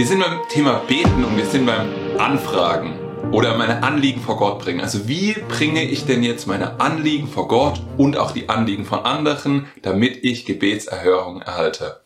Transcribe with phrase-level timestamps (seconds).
[0.00, 2.98] Wir sind beim Thema Beten und wir sind beim Anfragen
[3.32, 4.80] oder meine Anliegen vor Gott bringen.
[4.80, 9.00] Also wie bringe ich denn jetzt meine Anliegen vor Gott und auch die Anliegen von
[9.00, 12.00] anderen, damit ich Gebetserhörung erhalte?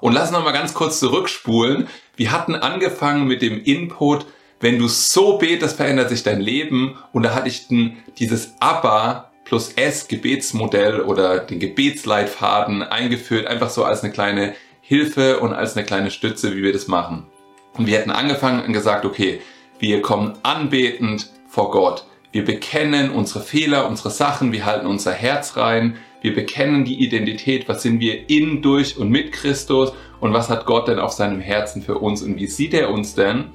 [0.00, 1.88] Und lass noch mal ganz kurz zurückspulen.
[2.14, 4.24] Wir hatten angefangen mit dem Input,
[4.60, 6.96] wenn du so betest, verändert sich dein Leben.
[7.12, 13.70] Und da hatte ich den, dieses Abba plus S Gebetsmodell oder den Gebetsleitfaden eingeführt, einfach
[13.70, 14.54] so als eine kleine
[14.88, 17.26] Hilfe und als eine kleine Stütze, wie wir das machen.
[17.72, 19.40] Und wir hätten angefangen und gesagt, okay,
[19.80, 22.04] wir kommen anbetend vor Gott.
[22.30, 27.68] Wir bekennen unsere Fehler, unsere Sachen, wir halten unser Herz rein, wir bekennen die Identität,
[27.68, 31.40] was sind wir in, durch und mit Christus und was hat Gott denn auf seinem
[31.40, 33.46] Herzen für uns und wie sieht er uns denn?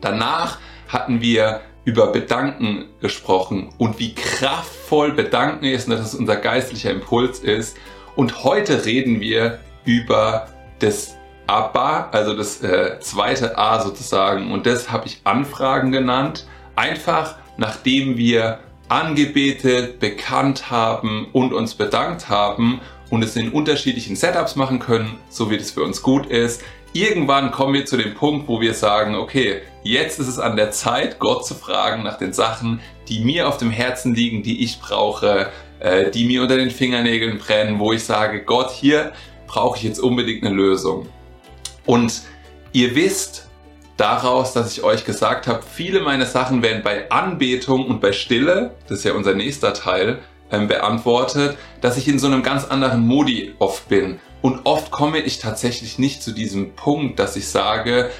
[0.00, 6.36] Danach hatten wir über Bedanken gesprochen und wie kraftvoll Bedanken ist und dass es unser
[6.36, 7.76] geistlicher Impuls ist.
[8.16, 11.16] Und heute reden wir über das
[11.46, 14.52] Abba, also das äh, zweite A sozusagen.
[14.52, 16.46] Und das habe ich Anfragen genannt.
[16.76, 22.80] Einfach nachdem wir angebetet, bekannt haben und uns bedankt haben
[23.10, 26.62] und es in unterschiedlichen Setups machen können, so wie das für uns gut ist.
[26.92, 30.70] Irgendwann kommen wir zu dem Punkt, wo wir sagen, okay, jetzt ist es an der
[30.70, 34.80] Zeit, Gott zu fragen nach den Sachen, die mir auf dem Herzen liegen, die ich
[34.80, 35.48] brauche,
[35.80, 39.12] äh, die mir unter den Fingernägeln brennen, wo ich sage, Gott, hier
[39.48, 41.08] brauche ich jetzt unbedingt eine Lösung.
[41.84, 42.22] Und
[42.72, 43.48] ihr wisst
[43.96, 48.76] daraus, dass ich euch gesagt habe, viele meiner Sachen werden bei Anbetung und bei Stille,
[48.88, 53.06] das ist ja unser nächster Teil, ähm, beantwortet, dass ich in so einem ganz anderen
[53.06, 54.20] Modi oft bin.
[54.40, 58.10] Und oft komme ich tatsächlich nicht zu diesem Punkt, dass ich sage,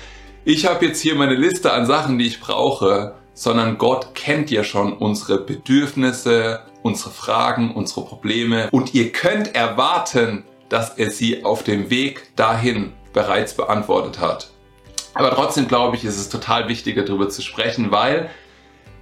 [0.44, 4.64] ich habe jetzt hier meine Liste an Sachen, die ich brauche, sondern Gott kennt ja
[4.64, 11.62] schon unsere Bedürfnisse, unsere Fragen, unsere Probleme und ihr könnt erwarten, dass er sie auf
[11.62, 14.50] dem Weg dahin bereits beantwortet hat.
[15.14, 18.30] Aber trotzdem glaube ich, ist es total wichtig, darüber zu sprechen, weil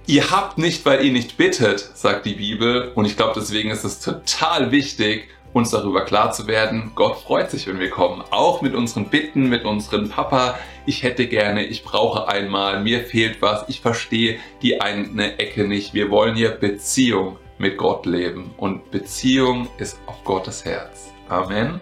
[0.07, 2.91] ihr habt nicht, weil ihr nicht bittet, sagt die Bibel.
[2.95, 7.51] Und ich glaube, deswegen ist es total wichtig, uns darüber klar zu werden, Gott freut
[7.51, 8.23] sich, wenn wir kommen.
[8.31, 13.41] Auch mit unseren Bitten, mit unseren Papa, ich hätte gerne, ich brauche einmal, mir fehlt
[13.41, 15.93] was, ich verstehe die eine Ecke nicht.
[15.93, 18.51] Wir wollen hier Beziehung mit Gott leben.
[18.57, 21.16] Und Beziehung ist auf Gottes Herz.
[21.29, 21.79] Amen.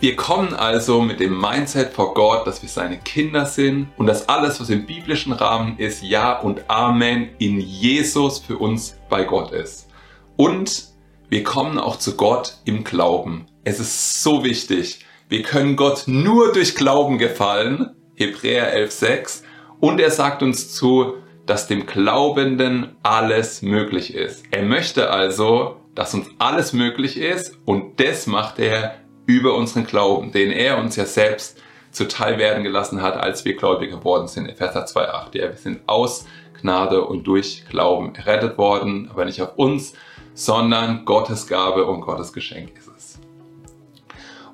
[0.00, 4.28] Wir kommen also mit dem Mindset vor Gott, dass wir seine Kinder sind und dass
[4.28, 9.52] alles, was im biblischen Rahmen ist, Ja und Amen in Jesus für uns bei Gott
[9.52, 9.88] ist.
[10.36, 10.86] Und
[11.28, 13.46] wir kommen auch zu Gott im Glauben.
[13.62, 15.06] Es ist so wichtig.
[15.28, 17.94] Wir können Gott nur durch Glauben gefallen.
[18.16, 19.42] Hebräer 11.6.
[19.78, 21.14] Und er sagt uns zu,
[21.46, 24.44] dass dem Glaubenden alles möglich ist.
[24.50, 30.32] Er möchte also, dass uns alles möglich ist und das macht er über unseren Glauben,
[30.32, 31.60] den er uns ja selbst
[31.90, 34.48] zuteil werden gelassen hat, als wir gläubig geworden sind.
[34.48, 35.38] Epheser 2,8.
[35.38, 36.26] Ja, wir sind aus
[36.60, 39.92] Gnade und durch Glauben errettet worden, aber nicht auf uns,
[40.34, 43.18] sondern Gottes Gabe und Gottes Geschenk ist es.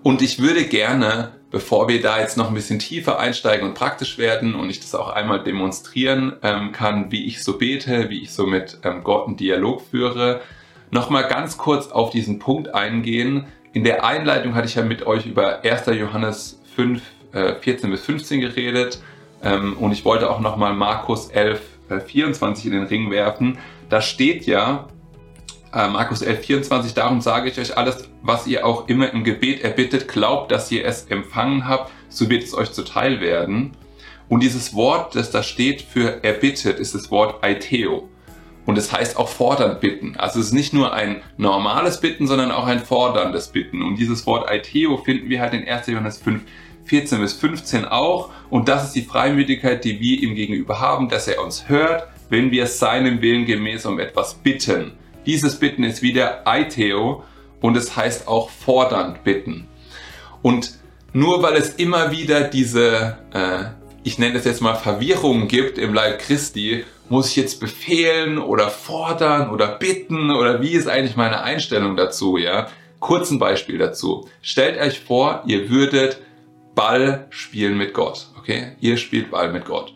[0.03, 4.19] Und ich würde gerne, bevor wir da jetzt noch ein bisschen tiefer einsteigen und praktisch
[4.19, 8.33] werden und ich das auch einmal demonstrieren ähm, kann, wie ich so bete, wie ich
[8.33, 10.41] so mit ähm, Gott einen Dialog führe,
[10.91, 13.47] nochmal ganz kurz auf diesen Punkt eingehen.
[13.73, 15.87] In der Einleitung hatte ich ja mit euch über 1.
[15.87, 19.01] Johannes 5, äh, 14 bis 15 geredet
[19.43, 21.61] ähm, und ich wollte auch nochmal Markus 11,
[21.91, 23.59] äh, 24 in den Ring werfen.
[23.89, 24.89] Da steht ja,
[25.73, 29.63] äh, Markus 11, 24, darum sage ich euch alles, was ihr auch immer im Gebet
[29.63, 33.77] erbittet, glaubt, dass ihr es empfangen habt, so wird es euch zuteil werden.
[34.29, 38.09] Und dieses Wort, das da steht für erbittet, ist das Wort Aiteo.
[38.69, 40.17] Und es heißt auch fordernd bitten.
[40.19, 43.81] Also es ist nicht nur ein normales Bitten, sondern auch ein forderndes Bitten.
[43.81, 45.87] Und dieses Wort Aiteo finden wir halt in 1.
[45.87, 46.43] Johannes 5,
[46.85, 48.29] 14 bis 15 auch.
[48.51, 52.51] Und das ist die Freimütigkeit, die wir ihm gegenüber haben, dass er uns hört, wenn
[52.51, 54.93] wir seinem Willen gemäß um etwas bitten.
[55.25, 57.25] Dieses Bitten ist wieder Aiteo
[57.63, 59.67] und es heißt auch fordernd bitten.
[60.43, 60.73] Und
[61.15, 63.65] nur weil es immer wieder diese, äh,
[64.03, 68.69] ich nenne es jetzt mal Verwirrungen gibt im Leib Christi, muss ich jetzt befehlen oder
[68.69, 72.69] fordern oder bitten oder wie ist eigentlich meine Einstellung dazu, ja?
[73.01, 74.29] Kurz ein Beispiel dazu.
[74.43, 76.21] Stellt euch vor, ihr würdet
[76.75, 78.73] Ball spielen mit Gott, okay?
[78.81, 79.95] Ihr spielt Ball mit Gott.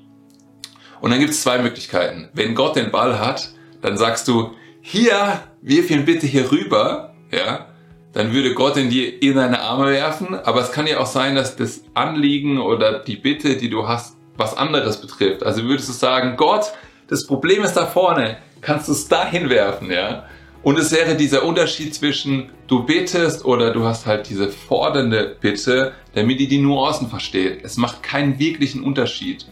[1.00, 2.28] Und dann gibt es zwei Möglichkeiten.
[2.32, 3.50] Wenn Gott den Ball hat,
[3.82, 7.66] dann sagst du, hier, wirf ihn bitte hier rüber, ja?
[8.12, 11.34] Dann würde Gott in dir in deine Arme werfen, aber es kann ja auch sein,
[11.34, 15.42] dass das Anliegen oder die Bitte, die du hast, was anderes betrifft.
[15.42, 16.72] Also würdest du sagen, Gott,
[17.08, 20.25] das Problem ist da vorne, kannst du es da hinwerfen, ja?
[20.62, 25.93] Und es wäre dieser Unterschied zwischen du betest oder du hast halt diese fordernde Bitte,
[26.14, 27.64] damit ihr die Nuancen versteht.
[27.64, 29.46] Es macht keinen wirklichen Unterschied.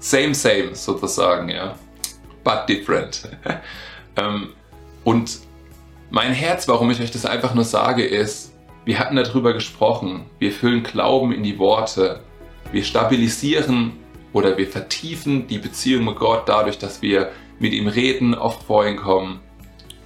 [0.00, 1.76] Same, same sozusagen, ja.
[2.42, 3.28] But different.
[4.16, 4.48] ähm,
[5.04, 5.38] und
[6.10, 8.52] mein Herz, warum ich euch das einfach nur sage, ist,
[8.84, 10.26] wir hatten darüber gesprochen.
[10.38, 12.20] Wir füllen Glauben in die Worte.
[12.72, 13.92] Wir stabilisieren
[14.32, 18.86] oder wir vertiefen die Beziehung mit Gott dadurch, dass wir mit ihm reden, oft vor
[18.86, 19.40] ihn kommen.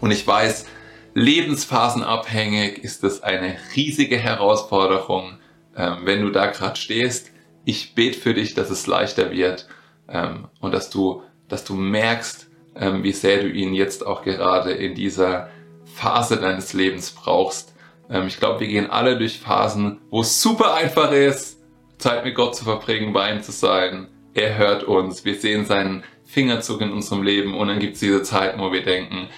[0.00, 0.67] Und ich weiß,
[1.14, 5.38] lebensphasenabhängig ist es eine riesige Herausforderung,
[5.76, 7.31] ähm, wenn du da gerade stehst.
[7.64, 9.69] Ich bete für dich, dass es leichter wird
[10.08, 14.72] ähm, und dass du, dass du merkst, ähm, wie sehr du ihn jetzt auch gerade
[14.72, 15.50] in dieser
[15.84, 17.75] Phase deines Lebens brauchst.
[18.26, 21.59] Ich glaube, wir gehen alle durch Phasen, wo es super einfach ist,
[22.00, 24.08] Zeit mit Gott zu verbringen, bei ihm zu sein.
[24.35, 28.23] Er hört uns, wir sehen seinen Fingerzug in unserem Leben und dann gibt es diese
[28.23, 29.29] Zeiten, wo wir denken,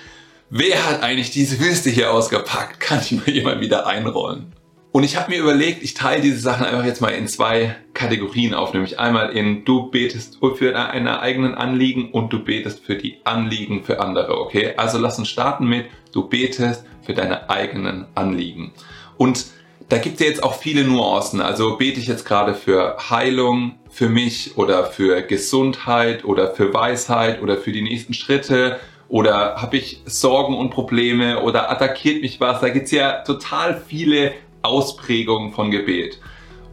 [0.51, 2.81] wer hat eigentlich diese Wüste hier ausgepackt?
[2.81, 4.53] Kann ich mal jemand wieder einrollen?
[4.93, 8.53] Und ich habe mir überlegt, ich teile diese Sachen einfach jetzt mal in zwei Kategorien
[8.53, 13.17] auf, nämlich einmal in du betest für deine eigenen Anliegen und du betest für die
[13.25, 14.75] Anliegen für andere, okay?
[14.77, 18.73] Also lass uns starten mit du betest für deine eigenen Anliegen.
[19.17, 19.47] Und
[19.93, 21.43] da gibt es ja jetzt auch viele Nuancen.
[21.43, 27.43] Also bete ich jetzt gerade für Heilung für mich oder für Gesundheit oder für Weisheit
[27.43, 28.81] oder für die nächsten Schritte
[29.11, 32.63] oder habe ich Sorgen und Probleme oder attackiert mich was?
[32.63, 36.19] Da gibt es ja total viele Ausprägungen von Gebet.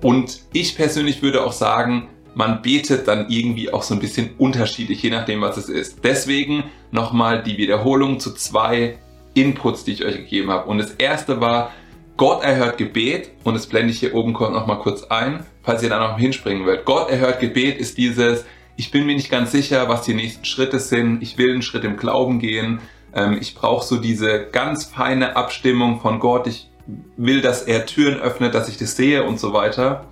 [0.02, 5.04] Und ich persönlich würde auch sagen, man betet dann irgendwie auch so ein bisschen unterschiedlich,
[5.04, 6.06] je nachdem, was es ist.
[6.06, 8.98] Deswegen nochmal die Wiederholung zu zwei
[9.34, 10.70] Inputs, die ich euch gegeben habe.
[10.70, 11.72] Und das erste war,
[12.20, 16.06] Gott erhört Gebet und das blende ich hier oben nochmal kurz ein, falls ihr da
[16.06, 16.84] noch hinspringen wollt.
[16.84, 18.44] Gott erhört Gebet ist dieses,
[18.76, 21.86] ich bin mir nicht ganz sicher, was die nächsten Schritte sind, ich will einen Schritt
[21.86, 22.82] im Glauben gehen,
[23.16, 26.70] ähm, ich brauche so diese ganz feine Abstimmung von Gott, ich
[27.16, 30.04] will, dass er Türen öffnet, dass ich das sehe und so weiter.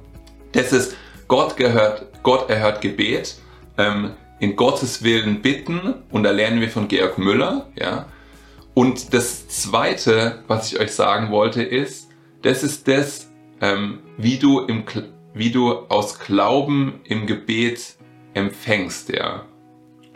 [0.54, 0.96] Das ist
[1.28, 3.36] Gott gehört, Gott erhört Gebet,
[3.78, 8.06] ähm, in Gottes Willen bitten und da lernen wir von Georg Müller, ja.
[8.78, 12.10] Und das zweite, was ich euch sagen wollte, ist,
[12.44, 14.84] das ist das, ähm, wie du im,
[15.34, 17.96] wie du aus Glauben im Gebet
[18.36, 19.48] empfängst, ja.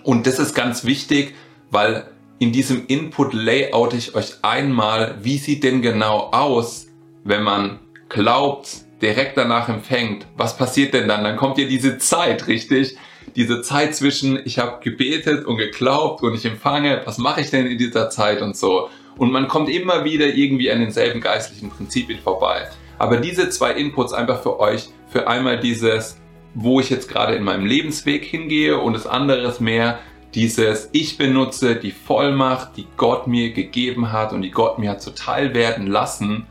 [0.04, 1.34] Und das ist ganz wichtig,
[1.72, 2.06] weil
[2.38, 6.86] in diesem Input layout ich euch einmal, wie sieht denn genau aus,
[7.24, 7.80] wenn man
[8.10, 10.28] glaubt, direkt danach empfängt.
[10.38, 11.24] Was passiert denn dann?
[11.24, 12.96] Dann kommt ja diese Zeit, richtig?
[13.36, 17.68] Diese Zeit zwischen, ich habe gebetet und geglaubt und ich empfange, was mache ich denn
[17.68, 18.90] in dieser Zeit und so.
[19.18, 22.68] Und man kommt immer wieder irgendwie an denselben geistlichen Prinzipien vorbei.
[22.98, 26.20] Aber diese zwei Inputs einfach für euch, für einmal dieses,
[26.54, 30.00] wo ich jetzt gerade in meinem Lebensweg hingehe und das andere ist mehr,
[30.34, 35.02] dieses Ich benutze die Vollmacht, die Gott mir gegeben hat und die Gott mir hat
[35.02, 36.48] zuteil werden lassen,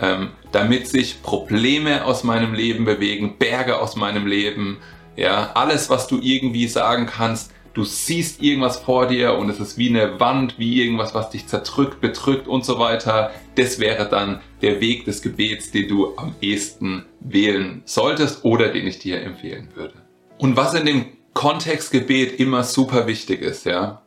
[0.00, 4.78] ähm, damit sich Probleme aus meinem Leben bewegen, Berge aus meinem Leben,
[5.16, 9.76] ja, alles, was du irgendwie sagen kannst, du siehst irgendwas vor dir und es ist
[9.76, 13.30] wie eine Wand, wie irgendwas, was dich zerdrückt, bedrückt und so weiter.
[13.54, 18.86] Das wäre dann der Weg des Gebets, den du am ehesten wählen solltest oder den
[18.86, 19.94] ich dir empfehlen würde.
[20.38, 21.04] Und was in dem
[21.34, 24.02] Kontextgebet immer super wichtig ist, ja,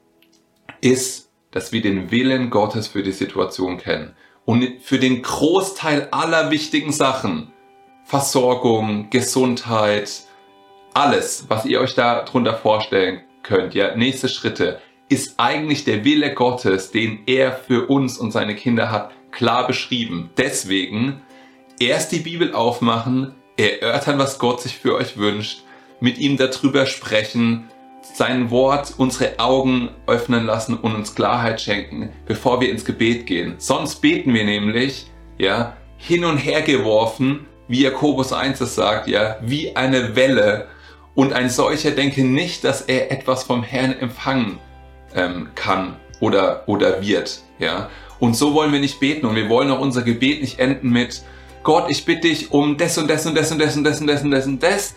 [0.81, 4.15] ist, dass wir den Willen Gottes für die Situation kennen.
[4.45, 7.53] Und für den Großteil aller wichtigen Sachen,
[8.03, 10.23] Versorgung, Gesundheit,
[11.00, 16.92] alles, was ihr euch darunter vorstellen könnt, ja, nächste Schritte, ist eigentlich der Wille Gottes,
[16.92, 20.30] den er für uns und seine Kinder hat, klar beschrieben.
[20.38, 21.21] Deswegen
[21.80, 25.64] erst die Bibel aufmachen, erörtern, was Gott sich für euch wünscht
[26.02, 27.69] mit ihm darüber sprechen,
[28.02, 33.56] sein Wort unsere Augen öffnen lassen und uns Klarheit schenken, bevor wir ins Gebet gehen.
[33.57, 35.07] Sonst beten wir nämlich,
[35.38, 40.68] ja, hin und her geworfen, wie Jakobus 1 es sagt, ja, wie eine Welle.
[41.19, 44.57] Und ein solcher denke nicht, dass er etwas vom Herrn empfangen
[45.14, 47.90] ähm, kann oder, oder wird, ja.
[48.21, 51.21] Und so wollen wir nicht beten und wir wollen auch unser Gebet nicht enden mit,
[51.64, 54.07] Gott, ich bitte dich um das und das und das und das und das und
[54.07, 54.95] das und das und das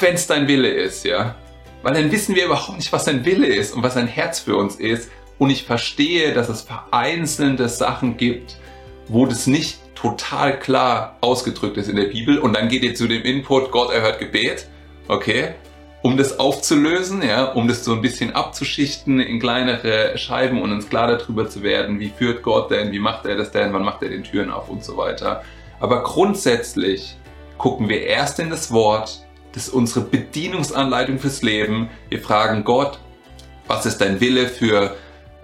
[0.00, 1.36] wenn es dein Wille ist, ja.
[1.82, 4.56] Weil dann wissen wir überhaupt nicht, was sein Wille ist und was sein Herz für
[4.56, 5.10] uns ist.
[5.38, 8.58] Und ich verstehe, dass es vereinzelte Sachen gibt,
[9.08, 12.40] wo das nicht total klar ausgedrückt ist in der Bibel.
[12.40, 14.68] Und dann geht ihr zu dem Input, Gott erhört Gebet.
[15.08, 15.54] Okay.
[16.02, 20.88] Um das aufzulösen, ja, um das so ein bisschen abzuschichten in kleinere Scheiben und uns
[20.88, 24.02] klar darüber zu werden, wie führt Gott denn, wie macht er das denn, wann macht
[24.02, 25.42] er den Türen auf und so weiter.
[25.80, 27.16] Aber grundsätzlich
[27.58, 31.88] gucken wir erst in das Wort, das ist unsere Bedienungsanleitung fürs Leben.
[32.08, 32.98] Wir fragen Gott,
[33.66, 34.94] was ist dein Wille für,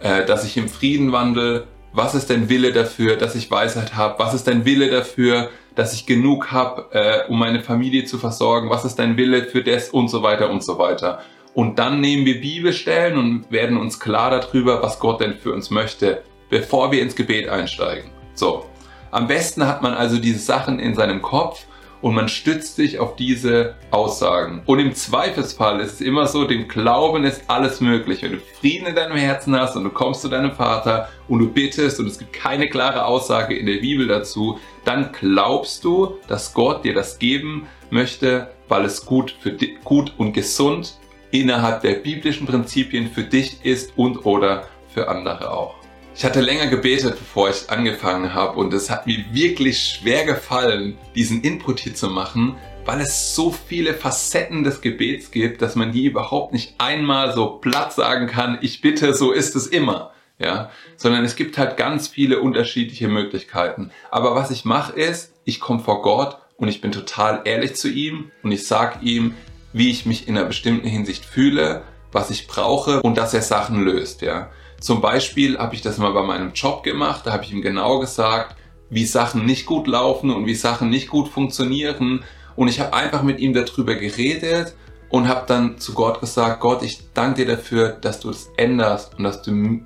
[0.00, 1.66] äh, dass ich im Frieden wandle?
[1.92, 4.18] Was ist dein Wille dafür, dass ich Weisheit habe?
[4.18, 8.70] Was ist dein Wille dafür, dass ich genug habe, äh, um meine Familie zu versorgen?
[8.70, 11.20] Was ist dein Wille für das und so weiter und so weiter?
[11.54, 15.70] Und dann nehmen wir Bibelstellen und werden uns klar darüber, was Gott denn für uns
[15.70, 18.10] möchte, bevor wir ins Gebet einsteigen.
[18.34, 18.66] So.
[19.10, 21.66] Am besten hat man also diese Sachen in seinem Kopf
[22.02, 24.62] und man stützt sich auf diese Aussagen.
[24.66, 28.22] Und im Zweifelsfall ist es immer so, dem Glauben ist alles möglich.
[28.22, 31.48] Wenn du Frieden in deinem Herzen hast und du kommst zu deinem Vater und du
[31.48, 36.52] bittest und es gibt keine klare Aussage in der Bibel dazu, dann glaubst du, dass
[36.52, 40.98] Gott dir das geben möchte, weil es gut, für dich, gut und gesund
[41.30, 45.81] innerhalb der biblischen Prinzipien für dich ist und oder für andere auch.
[46.14, 50.98] Ich hatte länger gebetet, bevor ich angefangen habe und es hat mir wirklich schwer gefallen,
[51.14, 55.90] diesen Input hier zu machen, weil es so viele Facetten des Gebets gibt, dass man
[55.90, 60.12] die überhaupt nicht einmal so platt sagen kann, ich bitte, so ist es immer.
[60.38, 63.92] Ja, sondern es gibt halt ganz viele unterschiedliche Möglichkeiten.
[64.10, 67.88] Aber was ich mache ist, ich komme vor Gott und ich bin total ehrlich zu
[67.88, 69.34] ihm und ich sage ihm,
[69.72, 73.84] wie ich mich in einer bestimmten Hinsicht fühle, was ich brauche und dass er Sachen
[73.84, 74.22] löst.
[74.22, 74.50] Ja,
[74.82, 78.00] zum Beispiel habe ich das mal bei meinem Job gemacht, da habe ich ihm genau
[78.00, 78.56] gesagt,
[78.90, 82.24] wie Sachen nicht gut laufen und wie Sachen nicht gut funktionieren.
[82.56, 84.74] Und ich habe einfach mit ihm darüber geredet
[85.08, 89.16] und habe dann zu Gott gesagt, Gott, ich danke dir dafür, dass du das änderst
[89.16, 89.80] und dass du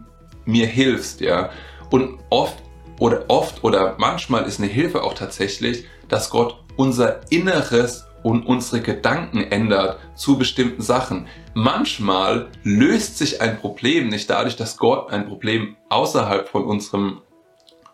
[0.46, 1.50] mir hilfst, ja.
[1.90, 2.56] Und oft
[2.98, 8.82] oder oft oder manchmal ist eine Hilfe auch tatsächlich, dass Gott unser Inneres und unsere
[8.82, 11.28] Gedanken ändert zu bestimmten Sachen.
[11.54, 17.20] Manchmal löst sich ein Problem nicht dadurch, dass Gott ein Problem außerhalb von unserem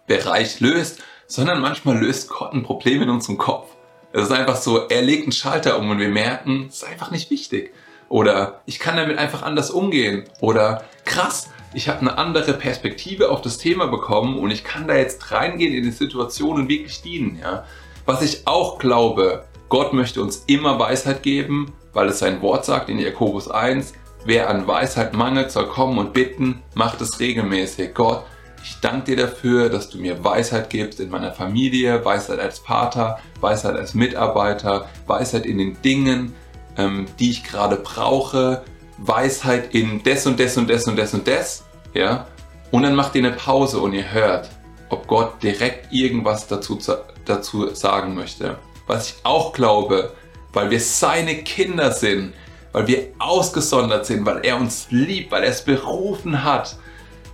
[0.07, 3.77] Bereich löst, sondern manchmal löst Gott ein Problem in unserem Kopf.
[4.15, 7.11] Es ist einfach so, er legt einen Schalter um und wir merken, es ist einfach
[7.11, 7.75] nicht wichtig.
[8.09, 10.25] Oder ich kann damit einfach anders umgehen.
[10.41, 14.95] Oder krass, ich habe eine andere Perspektive auf das Thema bekommen und ich kann da
[14.97, 17.39] jetzt reingehen in die Situation und wirklich dienen.
[17.39, 17.67] Ja?
[18.07, 22.91] Was ich auch glaube, Gott möchte uns immer Weisheit geben, weil es sein Wort sagt
[22.91, 23.95] in Jakobus 1,
[24.26, 27.95] wer an Weisheit mangelt, soll kommen und bitten, macht es regelmäßig.
[27.95, 28.23] Gott,
[28.62, 33.19] ich danke dir dafür, dass du mir Weisheit gibst in meiner Familie, Weisheit als Vater,
[33.41, 36.35] Weisheit als Mitarbeiter, Weisheit in den Dingen,
[36.76, 38.64] ähm, die ich gerade brauche,
[38.99, 41.64] Weisheit in des und des und des und des und des,
[41.95, 42.26] ja.
[42.73, 44.50] Und dann macht ihr eine Pause und ihr hört,
[44.91, 46.79] ob Gott direkt irgendwas dazu,
[47.25, 48.59] dazu sagen möchte
[48.93, 50.13] was ich auch glaube,
[50.53, 52.35] weil wir seine Kinder sind,
[52.73, 56.77] weil wir ausgesondert sind, weil er uns liebt, weil er es berufen hat,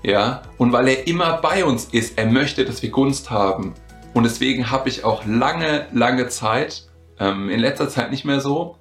[0.04, 2.16] ja, und weil er immer bei uns ist.
[2.16, 3.74] Er möchte, dass wir Gunst haben.
[4.14, 6.84] Und deswegen habe ich auch lange, lange Zeit,
[7.18, 8.76] ähm, in letzter Zeit nicht mehr so,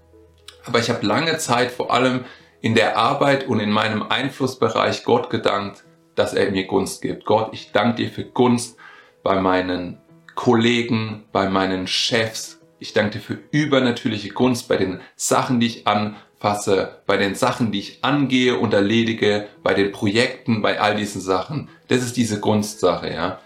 [0.66, 2.26] aber ich habe lange Zeit vor allem
[2.62, 7.26] in der Arbeit und in meinem Einflussbereich Gott gedankt, dass er mir Gunst gibt.
[7.26, 8.78] Gott, ich danke dir für Gunst
[9.24, 10.00] bei meinen
[10.36, 15.88] Kollegen, bei meinen Chefs, ich danke dir für übernatürliche Gunst bei den Sachen, die ich
[15.88, 21.22] anfasse, bei den Sachen, die ich angehe und erledige, bei den Projekten, bei all diesen
[21.22, 21.70] Sachen.
[21.88, 23.40] Das ist diese Gunstsache, ja.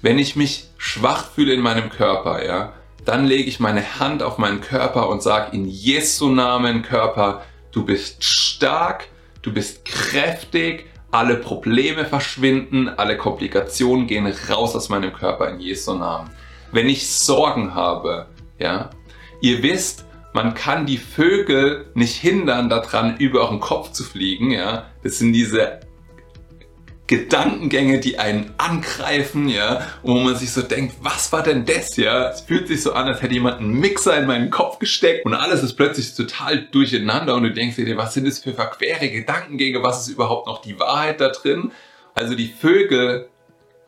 [0.00, 2.72] Wenn ich mich schwach fühle in meinem Körper, ja,
[3.04, 7.42] dann lege ich meine Hand auf meinen Körper und sage in Jesu Namen, Körper,
[7.72, 9.08] du bist stark,
[9.42, 15.94] du bist kräftig, alle Probleme verschwinden, alle Komplikationen gehen raus aus meinem Körper in Jesu
[15.94, 16.30] Namen.
[16.70, 18.26] Wenn ich Sorgen habe,
[18.58, 18.90] ja.
[19.40, 24.86] Ihr wisst, man kann die Vögel nicht hindern, daran über euren Kopf zu fliegen, ja.
[25.02, 25.80] Das sind diese
[27.08, 32.28] Gedankengänge, die einen angreifen, ja, wo man sich so denkt, was war denn das, ja?
[32.28, 35.32] Es fühlt sich so an, als hätte jemand einen Mixer in meinen Kopf gesteckt und
[35.32, 39.82] alles ist plötzlich total durcheinander und du denkst dir, was sind das für verquere Gedankengänge,
[39.82, 41.72] was ist überhaupt noch die Wahrheit da drin?
[42.14, 43.30] Also die Vögel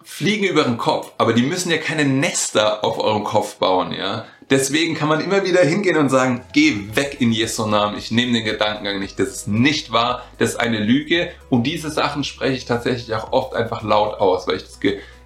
[0.03, 4.25] fliegen über den Kopf, aber die müssen ja keine Nester auf eurem Kopf bauen, ja.
[4.51, 8.33] Deswegen kann man immer wieder hingehen und sagen, geh weg in Jesu Namen, ich nehme
[8.33, 12.57] den Gedankengang nicht, das ist nicht wahr, das ist eine Lüge und diese Sachen spreche
[12.57, 14.81] ich tatsächlich auch oft einfach laut aus, weil ich das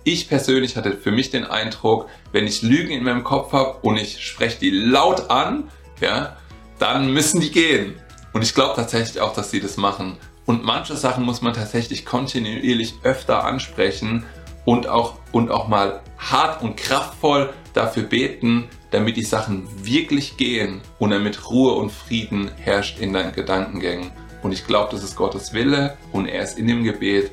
[0.05, 3.97] ich persönlich hatte für mich den Eindruck, wenn ich Lügen in meinem Kopf habe und
[3.97, 5.71] ich spreche die laut an,
[6.03, 6.37] ja,
[6.79, 7.95] dann müssen die gehen.
[8.35, 10.19] Und ich glaube tatsächlich auch, dass sie das machen.
[10.45, 14.27] Und manche Sachen muss man tatsächlich kontinuierlich öfter ansprechen
[14.67, 20.81] und auch, und auch mal hart und kraftvoll dafür beten, damit die Sachen wirklich gehen
[20.99, 24.11] und damit Ruhe und Frieden herrscht in deinen Gedankengängen.
[24.43, 27.33] Und ich glaube, das ist Gottes Wille und er ist in dem Gebet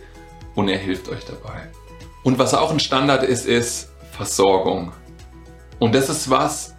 [0.55, 1.69] und er hilft euch dabei.
[2.23, 4.91] Und was auch ein Standard ist, ist Versorgung.
[5.79, 6.75] Und das ist was,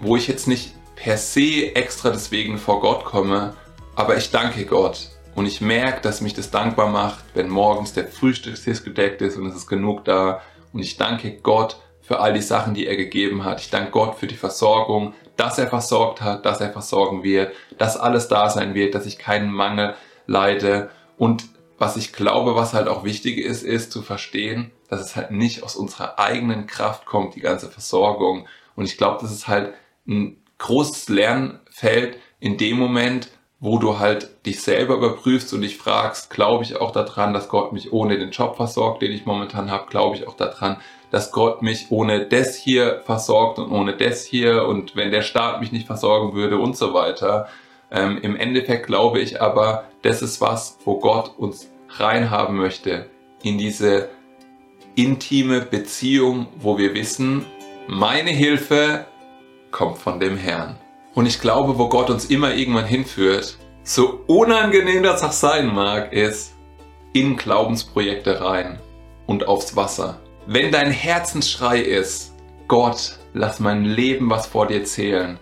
[0.00, 3.54] wo ich jetzt nicht per se extra deswegen vor Gott komme,
[3.94, 8.08] aber ich danke Gott Und ich merke, dass mich das dankbar macht, wenn morgens der
[8.08, 10.40] Frühstückstisch gedeckt ist und es ist genug da.
[10.72, 13.60] Und ich danke Gott für all die Sachen, die er gegeben hat.
[13.60, 17.96] Ich danke Gott für die Versorgung, dass er versorgt hat, dass er versorgen wird, dass
[17.96, 19.94] alles da sein wird, dass ich keinen Mangel
[20.26, 20.90] leide.
[21.18, 21.44] Und
[21.78, 25.64] was ich glaube, was halt auch wichtig ist, ist zu verstehen, dass es halt nicht
[25.64, 28.46] aus unserer eigenen Kraft kommt, die ganze Versorgung.
[28.76, 29.74] Und ich glaube, das ist halt
[30.06, 36.30] ein großes Lernfeld in dem Moment, wo du halt dich selber überprüfst und dich fragst,
[36.30, 39.88] glaube ich auch daran, dass Gott mich ohne den Job versorgt, den ich momentan habe,
[39.90, 40.76] glaube ich auch daran,
[41.10, 45.60] dass Gott mich ohne das hier versorgt und ohne das hier und wenn der Staat
[45.60, 47.48] mich nicht versorgen würde und so weiter.
[47.90, 53.06] Ähm, Im Endeffekt glaube ich aber, das ist was, wo Gott uns reinhaben möchte
[53.42, 54.08] in diese
[54.96, 57.44] intime Beziehung, wo wir wissen,
[57.86, 59.06] meine Hilfe
[59.70, 60.76] kommt von dem Herrn.
[61.14, 66.12] Und ich glaube, wo Gott uns immer irgendwann hinführt, so unangenehm das auch sein mag,
[66.12, 66.54] ist
[67.12, 68.80] in Glaubensprojekte rein
[69.26, 70.20] und aufs Wasser.
[70.46, 72.32] Wenn dein Herzensschrei ist,
[72.68, 75.38] Gott, lass mein Leben was vor dir zählen.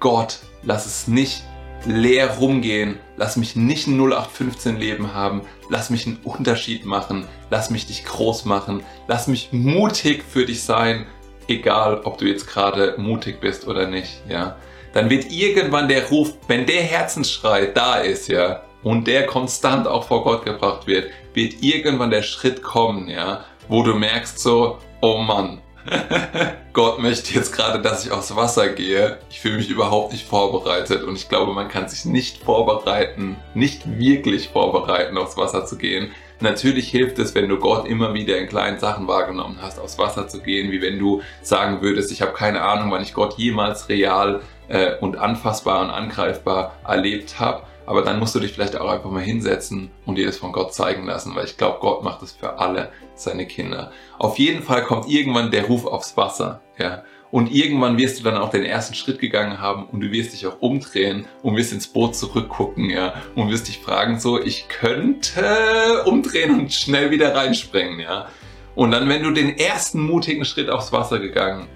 [0.00, 1.44] Gott, lass es nicht
[1.84, 2.98] leer rumgehen.
[3.16, 5.42] Lass mich nicht ein 0815 Leben haben.
[5.70, 7.26] Lass mich einen Unterschied machen.
[7.50, 8.82] Lass mich dich groß machen.
[9.06, 11.06] Lass mich mutig für dich sein.
[11.46, 14.56] Egal, ob du jetzt gerade mutig bist oder nicht, ja
[14.92, 20.04] dann wird irgendwann der Ruf, wenn der Herzensschrei da ist, ja, und der konstant auch
[20.04, 25.18] vor Gott gebracht wird, wird irgendwann der Schritt kommen, ja, wo du merkst so, oh
[25.18, 25.60] Mann,
[26.72, 29.18] Gott möchte jetzt gerade, dass ich aufs Wasser gehe.
[29.30, 33.98] Ich fühle mich überhaupt nicht vorbereitet und ich glaube, man kann sich nicht vorbereiten, nicht
[33.98, 36.10] wirklich vorbereiten, aufs Wasser zu gehen.
[36.40, 40.28] Natürlich hilft es, wenn du Gott immer wieder in kleinen Sachen wahrgenommen hast, aufs Wasser
[40.28, 43.88] zu gehen, wie wenn du sagen würdest, ich habe keine Ahnung, wann ich Gott jemals
[43.88, 47.62] real äh, und anfassbar und angreifbar erlebt habe.
[47.88, 50.74] Aber dann musst du dich vielleicht auch einfach mal hinsetzen und dir das von Gott
[50.74, 53.92] zeigen lassen, weil ich glaube, Gott macht es für alle seine Kinder.
[54.18, 57.02] Auf jeden Fall kommt irgendwann der Ruf aufs Wasser, ja.
[57.30, 60.46] Und irgendwann wirst du dann auch den ersten Schritt gegangen haben und du wirst dich
[60.46, 63.14] auch umdrehen und wirst ins Boot zurückgucken, ja.
[63.34, 68.28] Und wirst dich fragen, so, ich könnte umdrehen und schnell wieder reinspringen, ja.
[68.74, 71.68] Und dann, wenn du den ersten mutigen Schritt aufs Wasser gegangen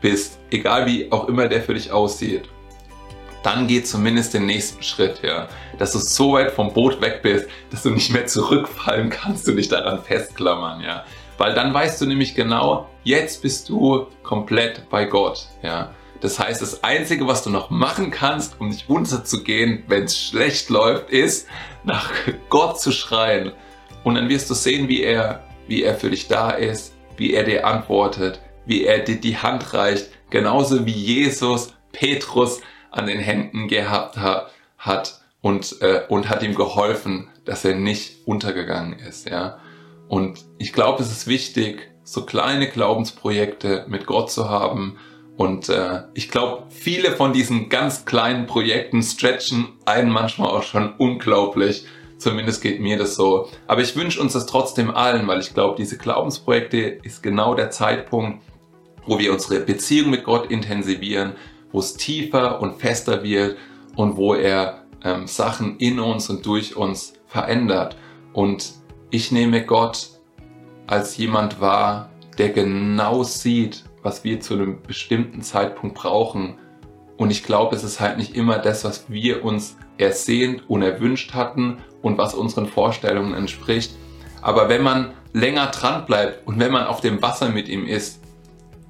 [0.00, 2.48] bist, egal wie auch immer der für dich aussieht,
[3.46, 5.48] dann geh zumindest den nächsten Schritt, ja.
[5.78, 9.56] Dass du so weit vom Boot weg bist, dass du nicht mehr zurückfallen kannst und
[9.56, 11.04] dich daran festklammern, ja.
[11.38, 15.94] Weil dann weißt du nämlich genau, jetzt bist du komplett bei Gott, ja.
[16.20, 20.68] Das heißt, das Einzige, was du noch machen kannst, um nicht unterzugehen, wenn es schlecht
[20.70, 21.46] läuft, ist,
[21.84, 22.10] nach
[22.48, 23.52] Gott zu schreien.
[24.02, 27.44] Und dann wirst du sehen, wie er, wie er für dich da ist, wie er
[27.44, 32.60] dir antwortet, wie er dir die Hand reicht, genauso wie Jesus Petrus
[32.96, 38.26] an den Händen gehabt hat, hat und, äh, und hat ihm geholfen, dass er nicht
[38.26, 39.28] untergegangen ist.
[39.28, 39.58] Ja?
[40.08, 44.96] Und ich glaube, es ist wichtig, so kleine Glaubensprojekte mit Gott zu haben.
[45.36, 50.94] Und äh, ich glaube, viele von diesen ganz kleinen Projekten stretchen einen manchmal auch schon
[50.96, 51.84] unglaublich.
[52.16, 53.48] Zumindest geht mir das so.
[53.66, 57.70] Aber ich wünsche uns das trotzdem allen, weil ich glaube, diese Glaubensprojekte ist genau der
[57.70, 58.42] Zeitpunkt,
[59.06, 61.32] wo wir unsere Beziehung mit Gott intensivieren,
[61.72, 63.56] wo es tiefer und fester wird
[63.96, 67.96] und wo er ähm, Sachen in uns und durch uns verändert.
[68.32, 68.74] Und
[69.10, 70.08] ich nehme Gott
[70.86, 76.58] als jemand wahr, der genau sieht, was wir zu einem bestimmten Zeitpunkt brauchen.
[77.16, 81.34] Und ich glaube, es ist halt nicht immer das, was wir uns ersehnt und erwünscht
[81.34, 83.96] hatten und was unseren Vorstellungen entspricht.
[84.42, 88.20] Aber wenn man länger dran bleibt und wenn man auf dem Wasser mit ihm ist,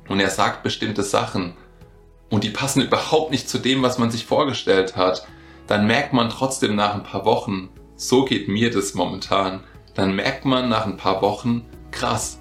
[0.09, 1.55] und er sagt bestimmte Sachen
[2.31, 5.27] und die passen überhaupt nicht zu dem, was man sich vorgestellt hat,
[5.67, 9.61] dann merkt man trotzdem nach ein paar Wochen, so geht mir das momentan,
[9.95, 12.39] dann merkt man nach ein paar Wochen, krass,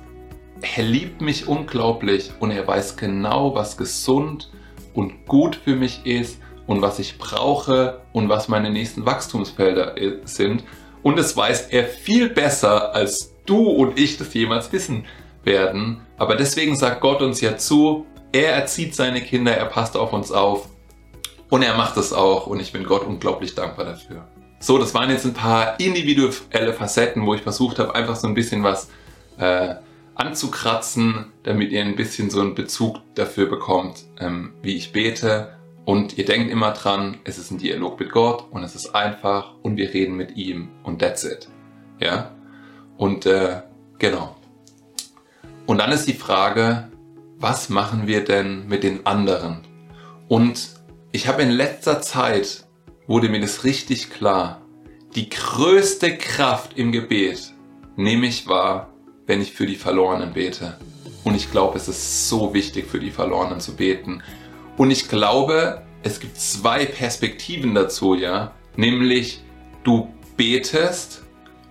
[0.62, 4.52] er liebt mich unglaublich und er weiß genau, was gesund
[4.94, 9.96] und gut für mich ist und was ich brauche und was meine nächsten Wachstumsfelder
[10.26, 10.64] sind.
[11.04, 15.06] Und es weiß er viel besser, als du und ich das jemals wissen
[15.44, 16.02] werden.
[16.18, 20.32] Aber deswegen sagt Gott uns ja zu, er erzieht seine Kinder, er passt auf uns
[20.32, 20.68] auf
[21.50, 24.28] und er macht es auch und ich bin Gott unglaublich dankbar dafür.
[24.60, 28.34] So, das waren jetzt ein paar individuelle Facetten, wo ich versucht habe, einfach so ein
[28.34, 28.90] bisschen was
[29.38, 29.76] äh,
[30.16, 35.58] anzukratzen, damit ihr ein bisschen so einen Bezug dafür bekommt, ähm, wie ich bete.
[35.86, 39.54] Und ihr denkt immer dran, es ist ein Dialog mit Gott und es ist einfach
[39.62, 41.48] und wir reden mit ihm und that's it.
[42.00, 42.32] Ja?
[42.98, 43.62] Und äh,
[44.00, 44.36] genau.
[45.68, 46.90] Und dann ist die Frage,
[47.38, 49.62] was machen wir denn mit den anderen?
[50.28, 50.70] Und
[51.12, 52.66] ich habe in letzter Zeit,
[53.08, 54.62] wurde mir das richtig klar,
[55.16, 57.54] die größte Kraft im Gebet
[57.96, 58.94] nehme ich wahr,
[59.26, 60.78] wenn ich für die Verlorenen bete.
[61.24, 64.22] Und ich glaube, es ist so wichtig, für die Verlorenen zu beten.
[64.78, 68.54] Und ich glaube, es gibt zwei Perspektiven dazu, ja.
[68.76, 69.42] Nämlich,
[69.84, 71.24] du betest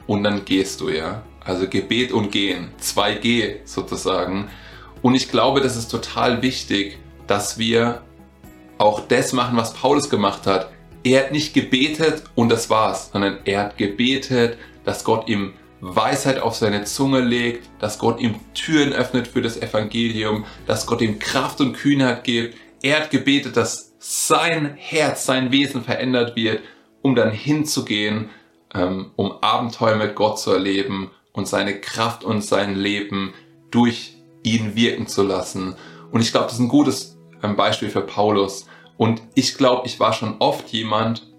[0.07, 1.23] und dann gehst du, ja.
[1.45, 2.71] Also Gebet und Gehen.
[2.81, 4.49] 2G sozusagen.
[5.05, 8.01] Und ich glaube, das ist total wichtig, dass wir
[8.79, 10.71] auch das machen, was Paulus gemacht hat.
[11.03, 16.41] Er hat nicht gebetet und das war's, sondern er hat gebetet, dass Gott ihm Weisheit
[16.41, 21.19] auf seine Zunge legt, dass Gott ihm Türen öffnet für das Evangelium, dass Gott ihm
[21.19, 22.57] Kraft und Kühnheit gibt.
[22.81, 26.63] Er hat gebetet, dass sein Herz, sein Wesen verändert wird,
[27.03, 28.31] um dann hinzugehen,
[28.73, 33.35] ähm, um Abenteuer mit Gott zu erleben und seine Kraft und sein Leben
[33.71, 34.14] durch
[34.45, 35.75] ihn wirken zu lassen.
[36.13, 38.67] Und ich glaube, das ist ein gutes ähm, Beispiel für Paulus.
[38.97, 41.35] Und ich glaube, ich war schon oft jemand,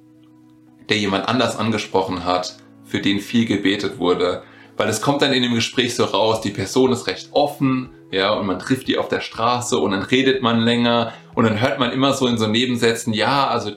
[0.90, 4.44] der jemand anders angesprochen hat, für den viel gebetet wurde.
[4.78, 8.34] Weil es kommt dann in dem Gespräch so raus, die Person ist recht offen, ja,
[8.34, 11.80] und man trifft die auf der Straße und dann redet man länger und dann hört
[11.80, 13.72] man immer so in so Nebensätzen, ja, also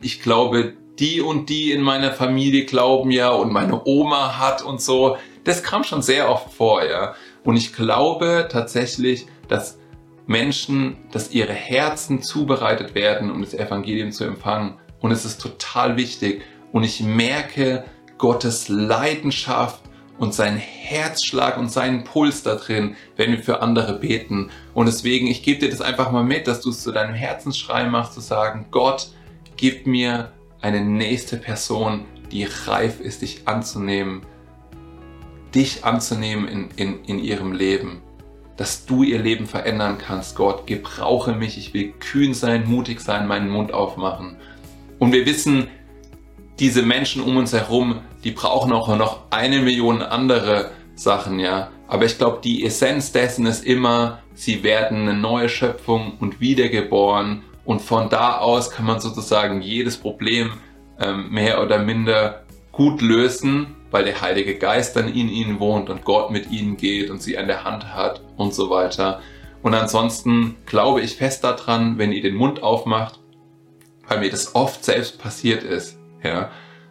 [0.00, 4.80] ich glaube, die und die in meiner Familie glauben ja und meine Oma hat und
[4.80, 5.18] so.
[5.44, 7.14] Das kam schon sehr oft vor, ja.
[7.46, 9.78] Und ich glaube tatsächlich, dass
[10.26, 14.74] Menschen, dass ihre Herzen zubereitet werden, um das Evangelium zu empfangen.
[14.98, 16.42] Und es ist total wichtig.
[16.72, 17.84] Und ich merke
[18.18, 19.80] Gottes Leidenschaft
[20.18, 24.50] und seinen Herzschlag und seinen Puls da drin, wenn wir für andere beten.
[24.74, 27.84] Und deswegen, ich gebe dir das einfach mal mit, dass du es zu deinem Herzensschrei
[27.84, 29.10] machst, zu sagen, Gott,
[29.56, 34.22] gib mir eine nächste Person, die reif ist, dich anzunehmen,
[35.56, 38.02] dich anzunehmen in, in, in ihrem Leben,
[38.56, 40.36] dass du ihr Leben verändern kannst.
[40.36, 44.36] Gott, gebrauche mich, ich will kühn sein, mutig sein, meinen Mund aufmachen.
[44.98, 45.68] Und wir wissen,
[46.58, 51.70] diese Menschen um uns herum, die brauchen auch noch eine Million andere Sachen, ja.
[51.88, 57.42] Aber ich glaube, die Essenz dessen ist immer, sie werden eine neue Schöpfung und wiedergeboren
[57.64, 60.52] und von da aus kann man sozusagen jedes Problem
[60.98, 66.04] ähm, mehr oder minder gut lösen, weil der Heilige Geist dann in ihnen wohnt und
[66.04, 69.22] Gott mit ihnen geht und sie an der Hand hat und so weiter.
[69.62, 73.18] Und ansonsten glaube ich fest daran, wenn ihr den Mund aufmacht,
[74.06, 76.50] weil mir das oft selbst passiert ist, ja.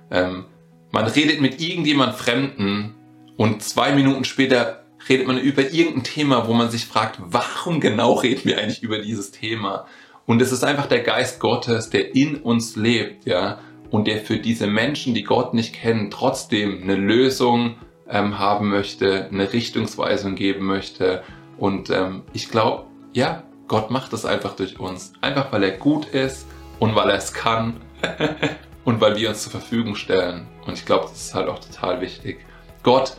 [0.09, 0.45] Ähm,
[0.91, 2.95] man redet mit irgendjemand Fremden
[3.37, 8.13] und zwei Minuten später redet man über irgendein Thema, wo man sich fragt, warum genau
[8.13, 9.85] reden wir eigentlich über dieses Thema?
[10.25, 13.59] Und es ist einfach der Geist Gottes, der in uns lebt, ja,
[13.95, 17.77] und der für diese Menschen, die Gott nicht kennen, trotzdem eine Lösung
[18.09, 21.23] ähm, haben möchte, eine Richtungsweisung geben möchte.
[21.57, 25.13] Und ähm, ich glaube, ja, Gott macht das einfach durch uns.
[25.21, 26.45] Einfach weil er gut ist
[26.79, 27.79] und weil er es kann.
[28.83, 30.45] und weil wir uns zur Verfügung stellen.
[30.67, 32.39] Und ich glaube, das ist halt auch total wichtig.
[32.83, 33.15] Gott,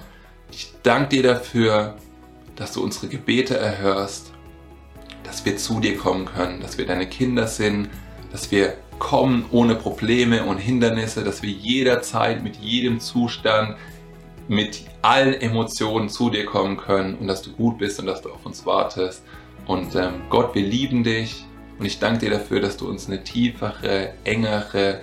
[0.50, 1.94] ich danke dir dafür,
[2.54, 4.30] dass du unsere Gebete erhörst,
[5.24, 7.88] dass wir zu dir kommen können, dass wir deine Kinder sind,
[8.30, 13.76] dass wir kommen ohne Probleme und Hindernisse, dass wir jederzeit mit jedem Zustand,
[14.48, 18.30] mit allen Emotionen zu dir kommen können und dass du gut bist und dass du
[18.30, 19.22] auf uns wartest.
[19.66, 21.44] Und ähm, Gott, wir lieben dich
[21.78, 25.00] und ich danke dir dafür, dass du uns eine tiefere, engere,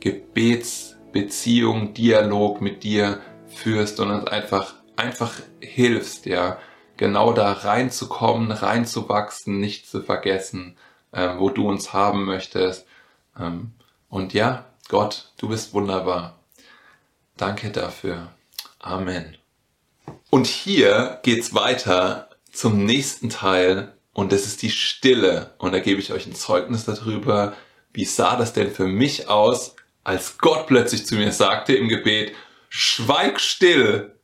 [0.00, 6.58] Gebetsbeziehung, Dialog mit dir führst und uns einfach, einfach hilfst, ja,
[6.96, 10.76] genau da reinzukommen, reinzuwachsen, nicht zu vergessen,
[11.12, 12.86] äh, wo du uns haben möchtest.
[13.38, 13.72] Ähm,
[14.08, 16.38] und ja, Gott, du bist wunderbar.
[17.36, 18.28] Danke dafür.
[18.78, 19.36] Amen.
[20.30, 25.54] Und hier geht's weiter zum nächsten Teil und das ist die Stille.
[25.58, 27.54] Und da gebe ich euch ein Zeugnis darüber.
[27.92, 32.34] Wie sah das denn für mich aus, als Gott plötzlich zu mir sagte im Gebet,
[32.68, 34.15] schweig still.